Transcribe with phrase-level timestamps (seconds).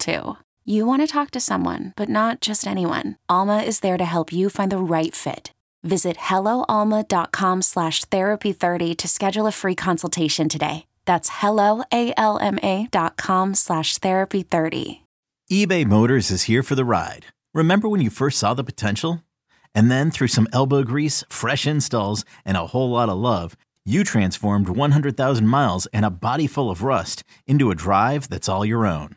[0.00, 0.36] too.
[0.64, 3.16] You want to talk to someone, but not just anyone.
[3.28, 5.52] Alma is there to help you find the right fit.
[5.82, 10.86] Visit helloalma.com slash therapy30 to schedule a free consultation today.
[11.06, 15.00] That's helloalma.com slash therapy30.
[15.50, 17.26] eBay Motors is here for the ride.
[17.54, 19.24] Remember when you first saw the potential?
[19.74, 24.04] And then through some elbow grease, fresh installs, and a whole lot of love, you
[24.04, 28.86] transformed 100,000 miles and a body full of rust into a drive that's all your
[28.86, 29.16] own.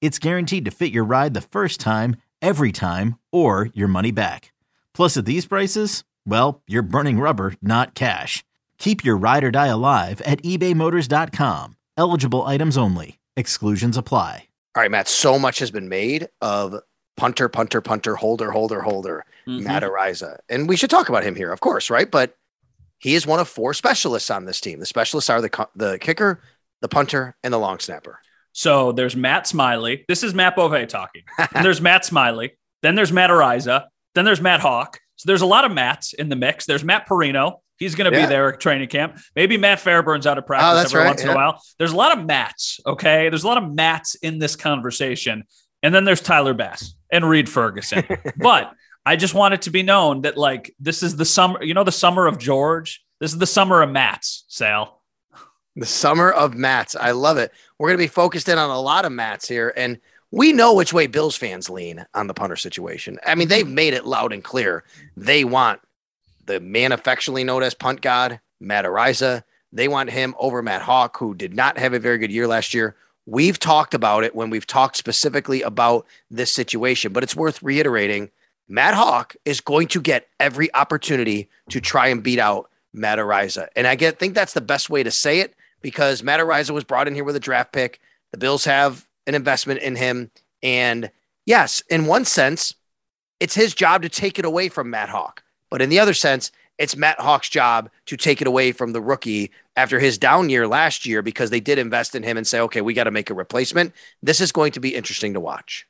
[0.00, 4.52] it's guaranteed to fit your ride the first time, every time, or your money back.
[4.94, 8.44] Plus, at these prices, well, you're burning rubber, not cash.
[8.78, 11.76] Keep your ride or die alive at ebaymotors.com.
[11.96, 13.18] Eligible items only.
[13.36, 14.48] Exclusions apply.
[14.74, 16.74] All right, Matt, so much has been made of
[17.16, 19.62] punter, punter, punter, holder, holder, holder, Mhm.
[19.62, 20.38] Matt Araiza.
[20.50, 22.10] And we should talk about him here, of course, right?
[22.10, 22.36] But
[22.98, 24.80] he is one of four specialists on this team.
[24.80, 26.42] The specialists are the, the kicker,
[26.82, 28.20] the punter, and the long snapper.
[28.56, 30.06] So there's Matt Smiley.
[30.08, 31.24] This is Matt Bove talking.
[31.54, 32.56] And there's Matt Smiley.
[32.82, 33.84] Then there's Matt Araiza.
[34.14, 34.94] Then there's Matt Haack.
[35.16, 36.64] So there's a lot of Matts in the mix.
[36.64, 37.60] There's Matt Parrino.
[37.78, 38.24] He's going to Yeah.
[38.24, 39.18] be there at training camp.
[39.34, 41.60] Maybe Matt Fairburn's out of practice Oh, every right, once in a while.
[41.78, 42.80] There's a lot of Matts.
[42.86, 43.28] Okay.
[43.28, 45.44] There's a lot of Matts in this conversation.
[45.82, 48.04] And then there's Tyler Bass and Reid Ferguson.
[48.38, 48.72] but
[49.04, 51.84] I just want it to be known that like this is the summer, you know,
[51.84, 53.04] the summer of George.
[53.20, 54.95] This is the summer of Matts, Sal.
[55.76, 56.96] The summer of Mats.
[56.98, 57.52] I love it.
[57.78, 59.74] We're going to be focused in on a lot of Mats here.
[59.76, 60.00] And
[60.30, 63.18] we know which way Bills fans lean on the punter situation.
[63.24, 64.84] I mean, they've made it loud and clear.
[65.16, 65.80] They want
[66.46, 69.42] the man affectionately known as punt god, Matt Araiza.
[69.72, 72.72] They want him over Matt Haack, who did not have a very good year last
[72.72, 72.96] year.
[73.26, 78.30] We've talked about it when we've talked specifically about this situation, but it's worth reiterating.
[78.68, 83.68] Matt Haack is going to get every opportunity to try and beat out Matt Araiza.
[83.76, 85.54] And I get think that's the best way to say it
[85.86, 88.00] because Matt Araiza was brought in here with a draft pick.
[88.32, 90.32] The Bills have an investment in him.
[90.60, 91.12] And
[91.44, 92.74] yes, in one sense,
[93.38, 95.42] it's his job to take it away from Matt Haack.
[95.70, 99.00] But in the other sense, it's Matt Haack's job to take it away from the
[99.00, 102.58] rookie after his down year last year because they did invest in him and say,
[102.58, 103.92] okay, we got to make a replacement.
[104.24, 105.86] This is going to be interesting to watch.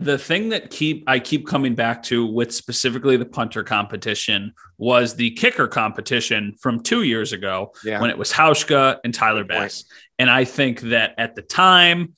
[0.00, 5.16] The thing that keep I keep coming back to with specifically the punter competition was
[5.16, 8.00] the kicker competition from two years ago Yeah.
[8.00, 9.44] when it was Hauschka and Tyler.
[9.44, 9.84] Bass.
[10.18, 12.14] And I think that at the time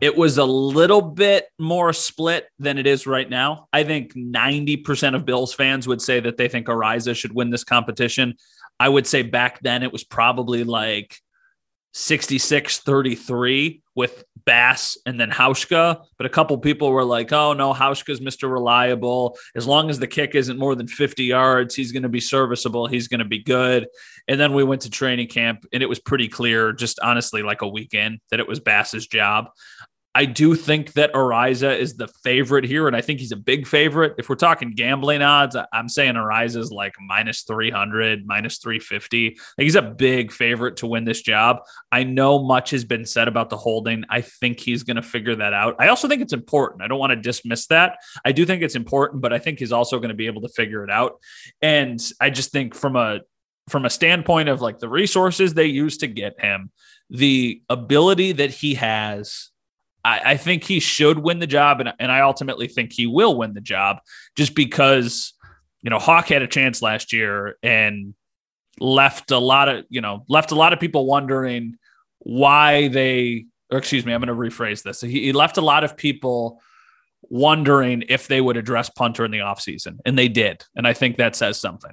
[0.00, 3.68] it was a little bit more split than it is right now.
[3.72, 7.64] I think 90% of Bills fans would say that they think Araiza should win this
[7.64, 8.34] competition.
[8.78, 11.16] I would say back then it was probably like
[11.94, 16.04] 66 33 with Bass and then Hauschka.
[16.18, 18.50] But a couple people were like, oh no, Hauschka's Mr.
[18.50, 19.38] Reliable.
[19.54, 22.86] As long as the kick isn't more than 50 yards, he's going to be serviceable.
[22.86, 23.86] He's going to be good.
[24.26, 27.62] And then we went to training camp and it was pretty clear, just honestly, like
[27.62, 29.46] a weekend, that it was Bass's job.
[30.14, 33.66] I do think that Araiza is the favorite here, and I think he's a big
[33.66, 34.14] favorite.
[34.16, 39.30] If we're talking gambling odds, I'm saying Araiza is like minus 300, minus 350.
[39.58, 41.58] Like he's a big favorite to win this job.
[41.90, 44.04] I know much has been said about the holding.
[44.08, 45.74] I think he's going to figure that out.
[45.80, 46.82] I also think it's important.
[46.82, 47.98] I don't want to dismiss that.
[48.24, 50.48] I do think it's important, but I think he's also going to be able to
[50.48, 51.18] figure it out.
[51.60, 53.20] And I just think from a
[53.68, 56.70] from a standpoint of like the resources they use to get him,
[57.08, 59.50] the ability that he has
[60.04, 63.36] I, I think he should win the job, and, and I ultimately think he will
[63.36, 63.98] win the job
[64.36, 65.32] just because,
[65.82, 68.14] you know, Haack had a chance last year and
[68.78, 71.76] left a lot of, you know, left a lot of people wondering
[72.18, 75.00] why they, or excuse me, I'm going to rephrase this.
[75.00, 76.60] He, he left a lot of people
[77.22, 80.64] wondering if they would address punter in the offseason, and they did.
[80.76, 81.92] And I think that says something.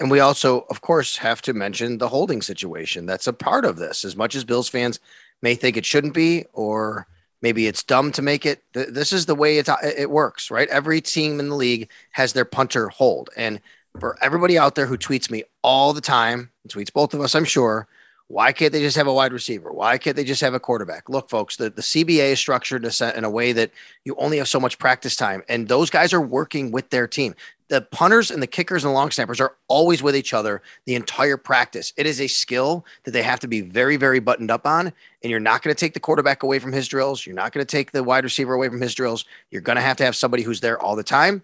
[0.00, 3.06] And we also, of course, have to mention the holding situation.
[3.06, 4.04] That's a part of this.
[4.04, 4.98] As much as Bills fans
[5.42, 7.06] may think it shouldn't be, or
[7.42, 8.62] Maybe it's dumb to make it.
[8.72, 10.68] This is the way it's, uh, it works, right?
[10.68, 13.30] Every team in the league has their punter hold.
[13.36, 13.60] And
[13.98, 17.44] for everybody out there who tweets me all the time, tweets both of us, I'm
[17.44, 17.88] sure,
[18.28, 19.72] why can't they just have a wide receiver?
[19.72, 21.08] Why can't they just have a quarterback?
[21.08, 23.72] Look, folks, the, the CBA is structured in a way that
[24.04, 27.34] you only have so much practice time, and those guys are working with their team.
[27.70, 30.96] The punters and the kickers and the long snappers are always with each other the
[30.96, 31.92] entire practice.
[31.96, 34.92] It is a skill that they have to be very, very buttoned up on.
[35.22, 37.24] And you're not going to take the quarterback away from his drills.
[37.24, 39.24] You're not going to take the wide receiver away from his drills.
[39.50, 41.42] You're going to have to have somebody who's there all the time.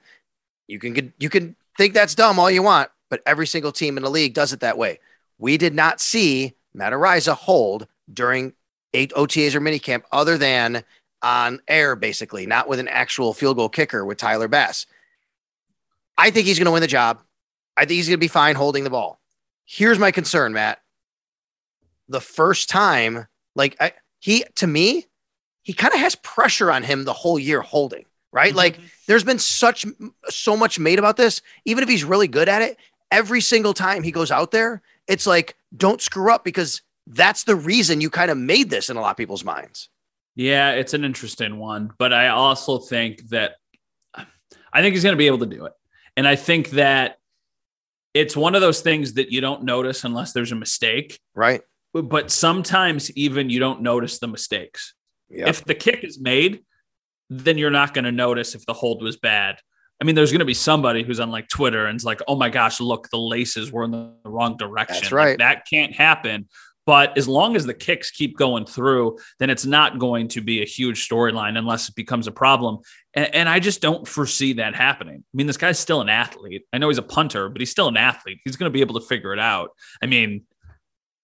[0.66, 3.96] You can get, you can think that's dumb all you want, but every single team
[3.96, 4.98] in the league does it that way.
[5.38, 8.52] We did not see Matt Araiza hold during
[8.94, 10.82] eight OTAs or minicamp other than
[11.22, 14.86] on air, basically, not with an actual field goal kicker with Tyler Bass.
[16.18, 17.20] I think he's going to win the job.
[17.76, 19.20] I think he's going to be fine holding the ball.
[19.64, 20.80] Here's my concern, Matt.
[22.08, 25.06] The first time, like I, he, to me,
[25.62, 28.50] he kind of has pressure on him the whole year holding, right?
[28.50, 28.56] Mm-hmm.
[28.56, 29.84] Like there's been such,
[30.28, 31.42] so much made about this.
[31.64, 32.78] Even if he's really good at it,
[33.10, 37.56] every single time he goes out there, it's like, don't screw up because that's the
[37.56, 39.88] reason you kind of made this in a lot of people's minds.
[40.34, 43.56] Yeah, it's an interesting one, but I also think that
[44.72, 45.72] I think he's going to be able to do it.
[46.16, 47.18] And I think that
[48.14, 51.20] it's one of those things that you don't notice unless there's a mistake.
[51.34, 51.60] Right.
[51.92, 54.94] But sometimes even you don't notice the mistakes.
[55.30, 55.48] Yep.
[55.48, 56.62] If the kick is made,
[57.28, 59.56] then you're not going to notice if the hold was bad.
[60.00, 62.36] I mean, there's going to be somebody who's on like Twitter and it's like, oh
[62.36, 64.96] my gosh, look, the laces were in the wrong direction.
[65.00, 65.38] That's Like, right.
[65.38, 66.48] that can't happen.
[66.86, 70.62] But as long as the kicks keep going through, then it's not going to be
[70.62, 72.78] a huge storyline unless it becomes a problem.
[73.12, 75.16] And, and I just don't foresee that happening.
[75.16, 76.64] I mean, this guy's still an athlete.
[76.72, 78.38] I know he's a punter, but he's still an athlete.
[78.44, 79.70] He's going to be able to figure it out.
[80.00, 80.44] I mean,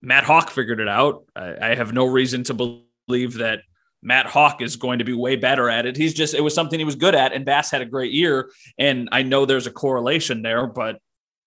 [0.03, 1.25] Matt Haack figured it out.
[1.37, 3.61] I, I have no reason to believe that
[4.03, 5.97] Matt Haack is going to be way better at it.
[5.97, 8.51] He's just, it was something he was good at, and Bass had a great year.
[8.79, 10.99] And I know there's a correlation there, but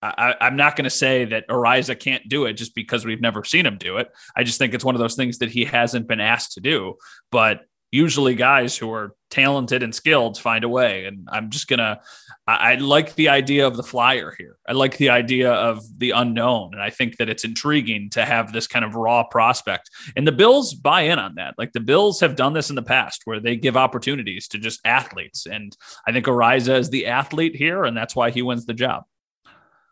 [0.01, 3.44] I, I'm not going to say that Araiza can't do it just because we've never
[3.44, 4.09] seen him do it.
[4.36, 6.95] I just think it's one of those things that he hasn't been asked to do.
[7.31, 7.62] But
[7.92, 11.06] usually, guys who are talented and skilled find a way.
[11.06, 12.00] And I'm just going to,
[12.47, 14.57] I like the idea of the flyer here.
[14.68, 16.74] I like the idea of the unknown.
[16.74, 19.89] And I think that it's intriguing to have this kind of raw prospect.
[20.15, 21.56] And the Bills buy in on that.
[21.57, 24.80] Like the Bills have done this in the past where they give opportunities to just
[24.86, 25.45] athletes.
[25.48, 25.75] And
[26.07, 29.03] I think Araiza is the athlete here, and that's why he wins the job.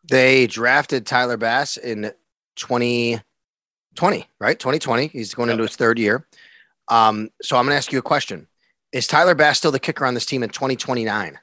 [0.06, 2.12] They drafted Tyler Bass in
[2.56, 4.60] 2020, right?
[4.60, 5.08] 2020.
[5.08, 6.28] He's going into his third year.
[6.90, 8.48] Um, so I'm going to ask you a question.
[8.92, 11.40] Is Tyler Bass still the kicker on this team in 2029?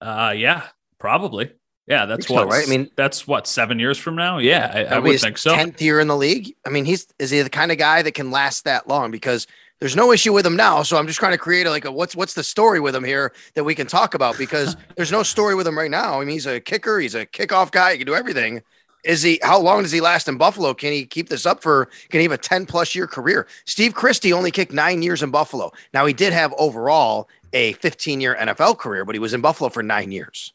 [0.00, 0.64] Uh, yeah,
[0.98, 1.52] probably.
[1.86, 2.66] Yeah, that's Think so, what, right?
[2.66, 4.38] I mean- that's what seven years from now.
[4.38, 5.54] Yeah, I, I would think so.
[5.54, 6.54] 10th year in the league.
[6.66, 9.10] I mean, he's is he the kind of guy that can last that long?
[9.10, 9.46] Because
[9.82, 10.84] there's no issue with him now.
[10.84, 13.02] So I'm just trying to create a, like a what's what's the story with him
[13.02, 16.20] here that we can talk about because there's no story with him right now.
[16.20, 18.62] I mean, he's a kicker, he's a kickoff guy, he can do everything.
[19.04, 20.72] Is he how long does he last in Buffalo?
[20.72, 23.48] Can he keep this up for can he have a 10 plus year career?
[23.64, 25.72] Steve Christie only kicked nine years in Buffalo.
[25.92, 29.68] Now he did have overall a 15 year NFL career, but he was in Buffalo
[29.68, 30.52] for nine years.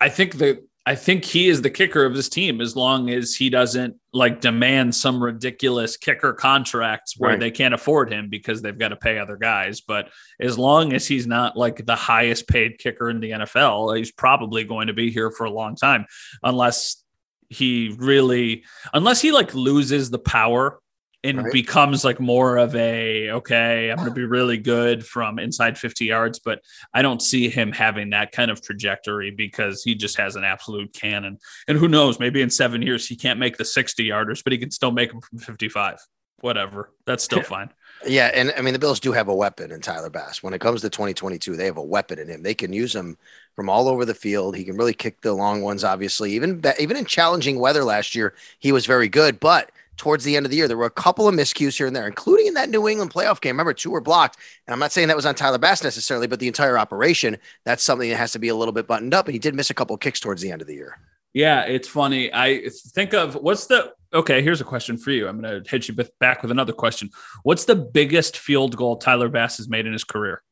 [0.00, 3.34] I think the I think he is the kicker of this team as long as
[3.34, 7.40] he doesn't like demand some ridiculous kicker contracts where Right.
[7.40, 9.82] they can't afford him because they've got to pay other guys.
[9.82, 10.08] But
[10.40, 14.64] as long as he's not like the highest paid kicker in the NFL, he's probably
[14.64, 16.06] going to be here for a long time,
[16.42, 17.04] unless
[17.50, 18.64] he really,
[18.94, 20.80] unless he like loses the power
[21.22, 21.52] and Right.
[21.52, 26.06] becomes like more of a okay, I'm going to be really good from inside 50
[26.06, 26.38] yards.
[26.38, 26.62] But
[26.94, 30.92] I don't see him having that kind of trajectory because he just has an absolute
[30.94, 31.38] cannon.
[31.68, 34.58] And who knows, maybe in seven years he can't make the 60 yarders, but he
[34.58, 35.98] can still make them from 55.
[36.40, 36.90] Whatever.
[37.04, 37.68] That's still fine.
[38.06, 40.42] Yeah, and I mean the Bills do have a weapon in Tyler Bass.
[40.42, 42.42] When it comes to 2022, they have a weapon in him.
[42.42, 43.18] They can use him
[43.54, 44.56] from all over the field.
[44.56, 45.84] He can really kick the long ones.
[45.84, 49.38] Obviously, even even in challenging weather last year, he was very good.
[49.38, 51.94] But towards the end of the year, there were a couple of miscues here and
[51.94, 53.50] there, including in that New England playoff game.
[53.50, 56.40] Remember, two were blocked, and I'm not saying that was on Tyler Bass necessarily, but
[56.40, 57.36] the entire operation.
[57.66, 59.26] That's something that has to be a little bit buttoned up.
[59.26, 60.96] And he did miss a couple of kicks towards the end of the year.
[61.34, 62.32] Yeah, it's funny.
[62.32, 64.40] I think of what's the okay.
[64.40, 65.28] Here's a question for you.
[65.28, 67.10] I'm going to hit you back with another question.
[67.42, 70.42] What's the biggest field goal Tyler Bass has made in his career?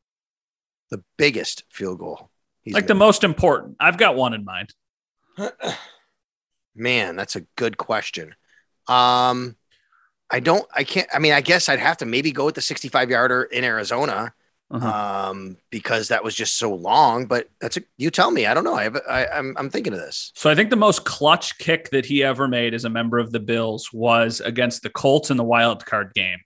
[0.91, 2.29] The biggest field goal.
[2.61, 3.77] He's like the most important.
[3.81, 4.75] I've got one in mind.
[6.75, 8.35] Man, that's a good question.
[8.89, 9.57] Um,
[10.31, 12.61] I don't, I can't, I mean, I guess I'd have to maybe go with the
[12.63, 14.33] 65 yarder in Arizona
[14.71, 15.31] Uh-huh.
[15.31, 18.65] um, because that was just so long, but that's a, you tell me, I don't
[18.65, 18.75] know.
[18.75, 20.31] I have, I, I'm, I'm thinking of this.
[20.35, 23.33] So I think the most clutch kick that he ever made as a member of
[23.33, 26.39] the Bills was against the Colts in the wild card game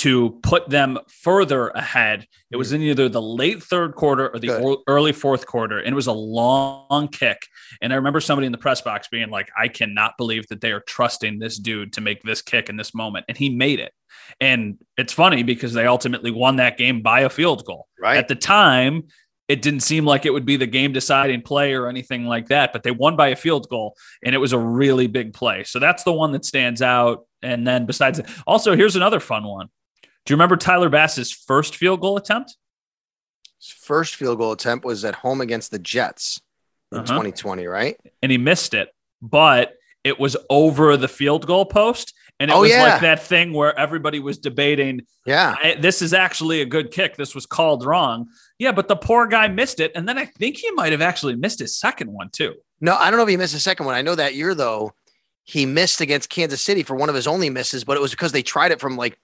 [0.00, 2.26] to put them further ahead.
[2.50, 2.76] It was mm.
[2.76, 4.78] in either the late third quarter or the Good.
[4.86, 7.36] early fourth quarter, and it was a long kick.
[7.82, 10.72] And I remember somebody in the press box being like, "I cannot believe that they
[10.72, 13.92] are trusting this dude to make this kick in this moment," and he made it.
[14.40, 17.86] And it's funny because they ultimately won that game by a field goal.
[18.00, 18.16] Right.
[18.16, 19.04] At the time,
[19.48, 22.72] it didn't seem like it would be the game deciding play or anything like that,
[22.72, 25.64] but they won by a field goal and it was a really big play.
[25.64, 27.26] So that's the one that stands out.
[27.42, 29.66] And then besides, also, here's another fun one.
[30.30, 32.56] Do you remember Tyler Bass's first field goal attempt?
[33.60, 36.40] His first field goal attempt was at home against the Jets
[36.92, 37.06] in Uh-huh.
[37.08, 37.96] 2020, right?
[38.22, 42.14] And he missed it, but it was over the field goal post.
[42.38, 42.84] And it Oh, was yeah.
[42.84, 45.56] like that thing where everybody was debating Yeah.
[45.80, 47.16] This is actually a good kick.
[47.16, 48.28] This was called wrong.
[48.56, 49.90] Yeah, but the poor guy missed it.
[49.96, 52.54] And then I think he might have actually missed his second one too.
[52.80, 53.96] No, I don't know if he missed the second one.
[53.96, 54.92] I know that year though,
[55.42, 58.30] he missed against Kansas City for one of his only misses, but it was because
[58.30, 59.18] they tried it from like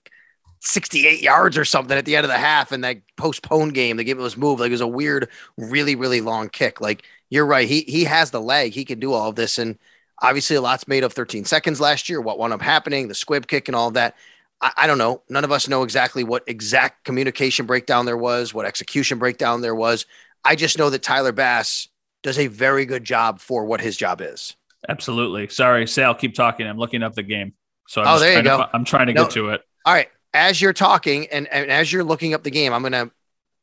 [0.66, 3.96] 68 yards or something at the end of the half and that postponed game.
[3.96, 4.60] The game was moved.
[4.60, 6.80] Like it was a weird, really, really long kick.
[6.80, 7.68] Like you're right.
[7.68, 8.72] He he has the leg.
[8.72, 9.58] He can do all of this.
[9.58, 9.78] And
[10.22, 13.46] obviously a lot's made of 13 seconds last year, what wound up happening, the squib
[13.46, 14.16] kick and all of that.
[14.60, 15.22] I, I don't know.
[15.28, 19.74] None of us know exactly what exact communication breakdown there was, what execution breakdown there
[19.74, 20.06] was.
[20.44, 21.88] I just know that Tyler Bass
[22.22, 24.56] does a very good job for what his job is.
[24.88, 25.48] Absolutely.
[25.48, 26.66] Sorry, Sal, keep talking.
[26.66, 27.52] I'm looking up the game.
[27.88, 28.70] So I'm Oh, there you trying to go.
[28.72, 29.22] I'm trying to No.
[29.24, 29.60] get to it.
[29.84, 30.08] All right.
[30.36, 33.10] As you're talking and, and as you're looking up the game, I'm going to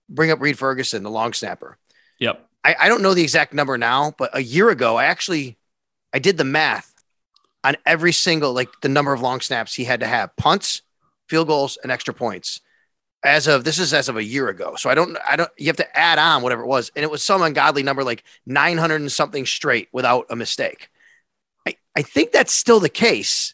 [0.09, 1.77] bring up Reid Ferguson, the long snapper.
[2.19, 2.43] Yep.
[2.63, 5.57] I, I don't know the exact number now, but a year ago, I actually
[6.13, 6.93] I did the math
[7.63, 10.81] on every single like the number of long snaps he had to have punts,
[11.27, 12.61] field goals, and extra points.
[13.23, 14.75] As of this is as of a year ago.
[14.75, 16.91] So I don't I don't you have to add on whatever it was.
[16.95, 20.89] And it was some ungodly number like 900 and something straight without a mistake.
[21.67, 23.53] I, I think that's still the case,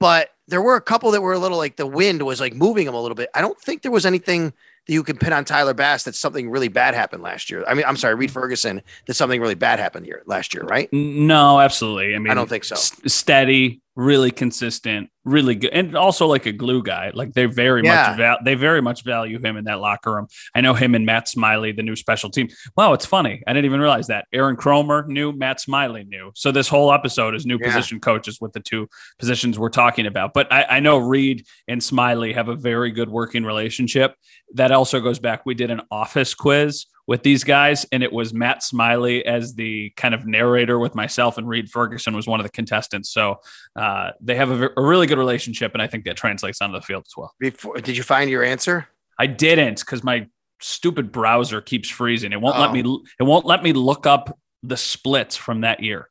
[0.00, 2.86] but there were a couple that were a little like the wind was like moving
[2.86, 3.30] them a little bit.
[3.34, 4.52] I don't think there was anything
[4.86, 7.64] that you can pin on Tyler Bass that something really bad happened last year.
[7.68, 10.88] I mean, I'm sorry, Reid Ferguson that something really bad happened here last year, right?
[10.92, 12.16] No, absolutely.
[12.16, 12.74] I mean, I don't think so.
[12.74, 17.10] s- steady, really consistent, really good, and also like a glue guy.
[17.12, 18.08] Like they very Yeah.
[18.08, 20.26] much val- they very much value him in that locker room.
[20.54, 22.48] I know him and Matt Smiley, the new special team.
[22.78, 23.42] Wow, it's funny.
[23.46, 24.24] I didn't even realize that.
[24.32, 26.32] Aaron Kromer knew, Matt Smiley knew.
[26.34, 27.66] So this whole episode is new Yeah.
[27.66, 28.88] position coaches with the two
[29.18, 30.32] positions we're talking about.
[30.32, 34.14] But I, I know Reid and Smiley have a very good working relationship.
[34.54, 35.44] That also goes back.
[35.44, 39.90] We did an office quiz with these guys, and it was Matt Smiley as the
[39.96, 43.10] kind of narrator with myself, and Reid Ferguson was one of the contestants.
[43.10, 43.40] So
[43.74, 46.82] uh, they have a, a really good relationship, and I think that translates onto the
[46.82, 47.34] field as well.
[47.40, 48.86] Before, did you find your answer?
[49.18, 50.28] I didn't because my
[50.60, 52.32] stupid browser keeps freezing.
[52.32, 52.72] It won't let Oh.
[52.74, 53.02] me.
[53.18, 56.08] It won't let me look up the splits from that year.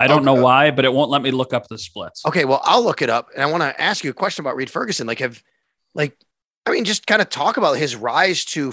[0.00, 2.26] I don't know why, but it won't let me look up the splits.
[2.26, 4.56] Okay, well, I'll look it up, and I want to ask you a question about
[4.56, 5.06] Reid Ferguson.
[5.06, 5.40] Like, have,
[5.94, 6.18] like,
[6.66, 8.72] I mean, just kind of talk about his rise to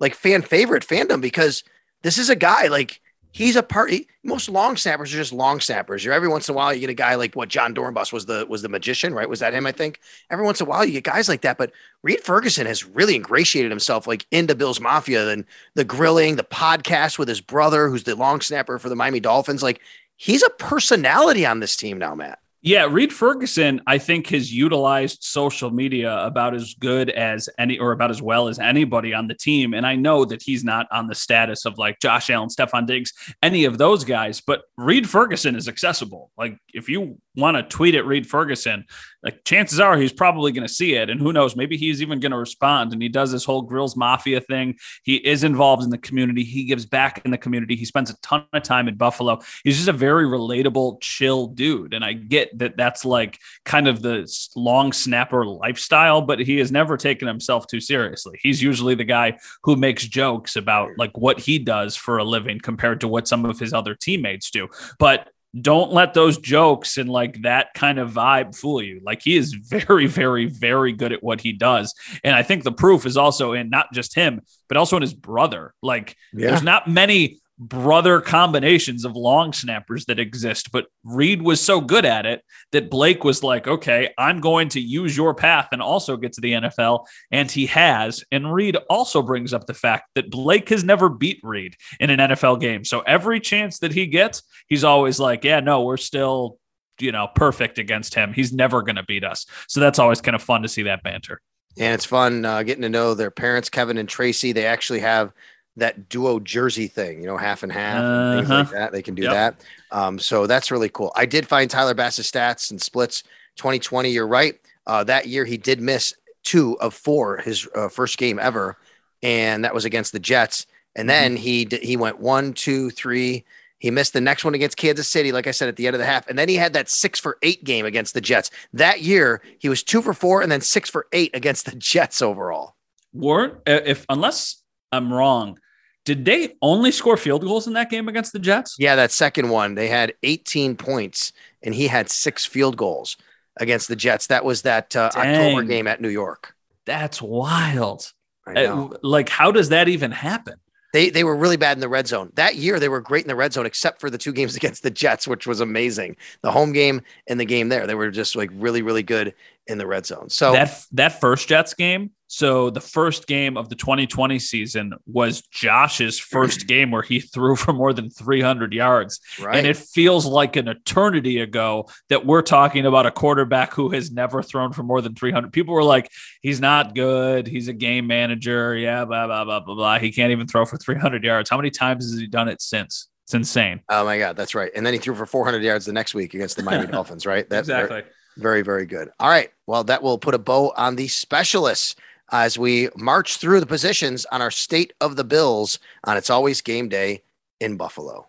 [0.00, 1.64] like fan favorite fandom because
[2.02, 3.00] this is a guy like
[3.32, 3.90] he's a part.
[3.90, 6.04] He, most long snappers are just long snappers.
[6.04, 8.26] You're every once in a while you get a guy like what Jon Dorenbos was
[8.26, 9.28] the was the magician, right?
[9.28, 9.66] Was that him?
[9.66, 9.98] I think
[10.30, 11.72] every once in a while you get guys like that, but
[12.02, 15.44] Reid Ferguson has really ingratiated himself like into Bills Mafia and
[15.74, 19.62] the grilling, the podcast with his brother, who's the long snapper for the Miami Dolphins.
[19.62, 19.80] Like
[20.16, 22.38] he's a personality on this team now, Matt.
[22.64, 27.90] Yeah, Reid Ferguson, I think, has utilized social media about as good as any or
[27.90, 29.74] about as well as anybody on the team.
[29.74, 33.12] And I know that he's not on the status of like Josh Allen, Stefon Diggs,
[33.42, 36.30] any of those guys, but Reid Ferguson is accessible.
[36.38, 38.84] Like if you want to tweet at Reid Ferguson,
[39.22, 41.08] like chances are he's probably going to see it.
[41.08, 42.92] And who knows, maybe he's even going to respond.
[42.92, 44.76] And he does this whole Grills Mafia thing.
[45.04, 46.42] He is involved in the community.
[46.42, 47.76] He gives back in the community.
[47.76, 49.40] He spends a ton of time in Buffalo.
[49.64, 51.94] He's just a very relatable, chill dude.
[51.94, 56.72] And I get that that's like kind of the long snapper lifestyle, but he has
[56.72, 58.38] never taken himself too seriously.
[58.42, 62.58] He's usually the guy who makes jokes about like what he does for a living
[62.58, 64.68] compared to what some of his other teammates do.
[64.98, 65.28] But
[65.60, 69.00] don't let those jokes and like that kind of vibe fool you.
[69.04, 71.94] Like he is very, very, very good at what he does.
[72.24, 75.12] And I think the proof is also in not just him, but also in his
[75.12, 75.74] brother.
[75.82, 81.80] Like there's not many brother combinations of long snappers that exist, but Reid was so
[81.80, 82.42] good at it
[82.72, 86.40] that Blake was like, okay, I'm going to use your path and also get to
[86.40, 87.06] the NFL.
[87.30, 88.24] And he has.
[88.32, 92.18] And Reid also brings up the fact that Blake has never beat Reid in an
[92.18, 92.84] NFL game.
[92.84, 96.58] So every chance that he gets, he's always like, yeah, no, we're still,
[96.98, 98.32] you know, perfect against him.
[98.32, 99.46] He's never going to beat us.
[99.68, 101.40] So that's always kind of fun to see that banter.
[101.78, 104.52] And it's fun uh, getting to know their parents, Kevin and Tracy.
[104.52, 105.32] They actually have
[105.76, 108.74] that duo jersey thing, you know, half and half, and things like Uh-huh.
[108.78, 108.92] that.
[108.92, 109.32] They can do Yep.
[109.32, 109.56] that.
[109.90, 111.12] Um, so that's really cool.
[111.16, 113.22] I did find Tyler Bass's stats and splits
[113.56, 114.10] 2020.
[114.10, 114.58] You're right.
[114.86, 116.12] Uh, that year he did miss
[116.44, 118.76] two of four, his uh, first game ever,
[119.22, 120.66] and that was against the Jets.
[120.94, 123.44] And then he d- he went one, two, three.
[123.78, 126.00] He missed the next one against Kansas City, like I said at the end of
[126.00, 128.50] the half, and then he had that six for eight game against the Jets.
[128.74, 132.20] That year, he was two for four, and then six for eight against the Jets
[132.20, 132.76] overall.
[133.14, 134.56] Weren't uh, if unless
[134.92, 135.58] I'm wrong,
[136.04, 138.76] did they only score field goals in that game against the Jets?
[138.78, 141.32] Yeah, that second one, they had 18 points,
[141.62, 143.16] and he had six field goals
[143.58, 144.26] against the Jets.
[144.26, 146.54] That was that uh, October game at New York.
[146.84, 148.12] That's wild.
[148.46, 150.54] Uh, like, how does that even happen?
[150.92, 152.32] They they were really bad in the red zone.
[152.34, 154.82] That year they were great in the red zone, except for the two games against
[154.82, 156.16] the Jets, which was amazing.
[156.42, 157.86] The home game and the game there.
[157.86, 159.34] They were just like really, really good
[159.66, 160.28] in the red zone.
[160.28, 162.10] So that that first Jets game.
[162.32, 167.56] So the first game of the 2020 season was Josh's first game where he threw
[167.56, 169.54] for more than 300 yards, right.
[169.54, 174.10] and it feels like an eternity ago that we're talking about a quarterback who has
[174.10, 175.52] never thrown for more than 300.
[175.52, 176.10] People were like,
[176.40, 177.46] "He's not good.
[177.46, 178.74] He's a game manager.
[178.74, 179.98] Yeah, blah blah blah blah blah.
[179.98, 181.50] He can't even throw for 300 yards.
[181.50, 183.08] How many times has he done it since?
[183.26, 183.82] It's insane.
[183.90, 184.72] oh my god, that's right.
[184.74, 187.26] And then he threw for 400 yards the next week against the Miami Dolphins.
[187.26, 187.46] Right.
[187.50, 188.04] That's exactly.
[188.38, 189.10] Very, very good.
[189.20, 189.50] All right.
[189.66, 191.94] Well, that will put a bow on the specialists
[192.32, 196.62] as we march through the positions on our state of the Bills on It's Always
[196.62, 197.22] Game Day
[197.60, 198.28] in Buffalo.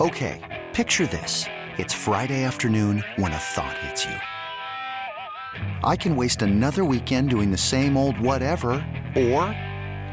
[0.00, 1.44] Okay, picture this.
[1.76, 4.14] It's Friday afternoon when a thought hits you.
[5.82, 8.70] I can waste another weekend doing the same old whatever,
[9.16, 9.42] or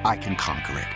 [0.04, 0.88] I can conquer it.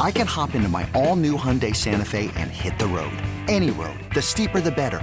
[0.00, 3.12] I can hop into my all new Hyundai Santa Fe and hit the road.
[3.48, 3.98] Any road.
[4.14, 5.02] The steeper, the better.